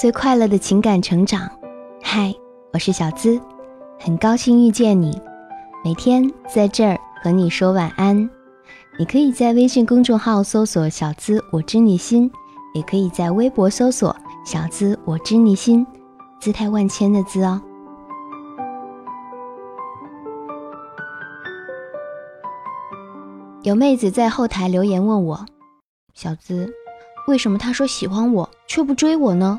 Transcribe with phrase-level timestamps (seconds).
[0.00, 1.46] 最快乐的情感成长。
[2.02, 2.34] 嗨，
[2.72, 3.38] 我是小资，
[3.98, 5.20] 很高兴遇见你。
[5.84, 8.16] 每天在这儿和你说晚安。
[8.98, 12.32] 你可以在微信公众号搜索“小资我知你心”，
[12.72, 15.86] 也可以在微博搜索“小资我知你心”，
[16.40, 17.60] 姿态万千的“资”哦。
[23.64, 25.44] 有妹子在后台留言问我
[26.16, 26.72] ：“小资，
[27.28, 29.58] 为什么他说喜欢我却不追我呢？”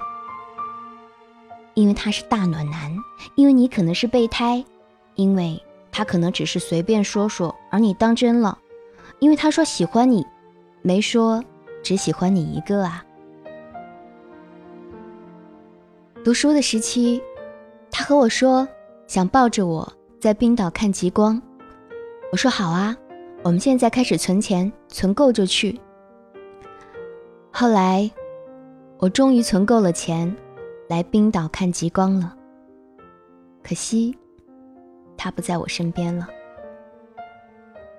[1.74, 2.96] 因为他是大暖男，
[3.36, 4.64] 因为你可能是备胎，
[5.16, 5.62] 因为
[5.92, 8.58] 他可能只是随便说说，而你当真了。
[9.20, 10.26] 因为他说喜欢你，
[10.82, 11.44] 没说
[11.84, 13.06] 只喜欢你一个啊。
[16.24, 17.22] 读书的时期，
[17.90, 18.68] 他和我说
[19.08, 21.42] 想抱着我在冰岛看极光，
[22.32, 22.96] 我说好啊。
[23.44, 25.80] 我们现在开始存钱，存够就去。
[27.52, 28.10] 后来，
[29.00, 30.36] 我终于存够了钱，
[30.92, 32.36] 来冰岛看极光了。
[33.64, 34.14] 可惜，
[35.16, 36.28] 他不在我身边了。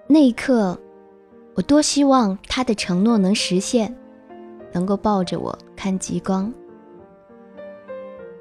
[0.06, 0.78] 那一刻，
[1.54, 3.96] 我多希望他的承诺能实现，
[4.72, 6.52] 能够抱着我看极光。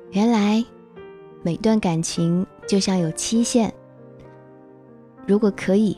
[0.09, 0.61] 原来，
[1.43, 3.73] 每段感情就像有期限，
[5.25, 5.97] 如果可以。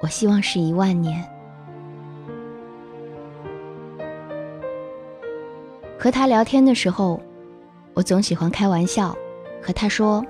[0.00, 1.24] 我希望是一万年。
[5.96, 7.20] 和他聊天的时候，
[7.98, 9.12] 我总喜欢开玩笑，
[9.60, 10.24] 和他说：“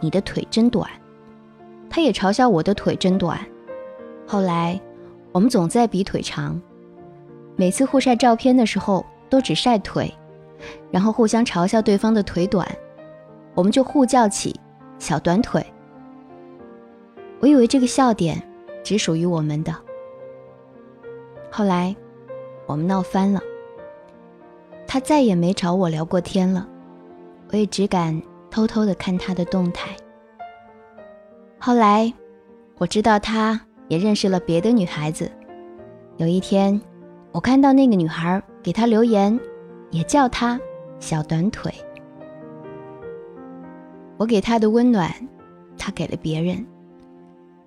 [0.00, 0.88] 你的腿真短。”
[1.90, 3.38] 他也嘲笑我的腿真短。
[4.26, 4.80] 后来，
[5.30, 6.58] 我们总在比腿长，
[7.54, 10.10] 每次互晒照片的时候都只晒腿，
[10.90, 12.66] 然后互相嘲笑对方的腿短，
[13.54, 14.58] 我们就互叫起
[14.98, 15.62] “小短腿”。
[17.40, 18.42] 我以为这个笑点。
[18.82, 19.72] 只属于我们的。
[21.50, 21.94] 后来，
[22.66, 23.40] 我们闹翻了，
[24.88, 26.66] 他再也没找我聊过天了，
[27.52, 29.94] 我也只敢偷偷的看他的动态。
[31.58, 32.12] 后来，
[32.78, 35.30] 我知道他也认识了别的女孩子。
[36.16, 36.80] 有一天，
[37.30, 39.38] 我看到那个女孩给他留言，
[39.90, 40.58] 也叫他
[40.98, 41.72] 小短腿。
[44.16, 45.10] 我给他的温暖，
[45.76, 46.66] 他给了别人，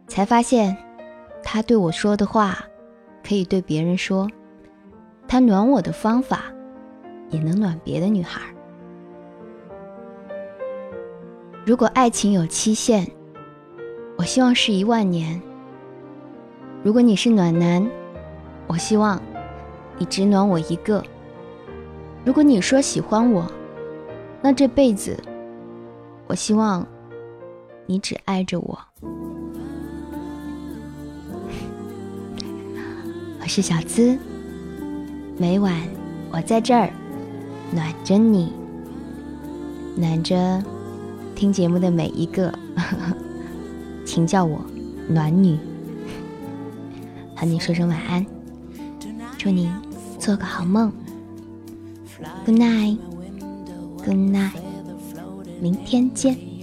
[0.07, 0.75] 才发现。
[1.47, 2.57] 他对我说的话，
[3.23, 4.27] 可以对别人说；
[5.27, 6.45] 他暖我的方法，
[7.29, 8.41] 也能暖别的女孩。
[11.65, 13.07] 如果爱情有期限，
[14.17, 15.41] 我希望是一万年。
[16.83, 17.83] 如果你是暖男，
[18.67, 19.19] 我希望
[19.97, 21.03] 你只暖我一个。
[22.23, 23.51] 如果你说喜欢我，
[24.43, 25.19] 那这辈子，
[26.27, 26.85] 我希望
[27.87, 28.79] 你只爱着我。
[33.41, 34.15] 我是小资，
[35.35, 35.73] 每晚
[36.31, 36.91] 我在这儿
[37.71, 38.53] 暖着你，
[39.95, 40.63] 暖着
[41.35, 42.51] 听节目的每一个，
[44.05, 44.59] 请叫我
[45.09, 45.57] 暖女，
[47.35, 48.25] 和你说声晚安，
[49.37, 49.69] 祝你
[50.17, 50.91] 做个好梦
[52.45, 54.51] ，Good night，Good night，
[55.59, 56.54] 明天见。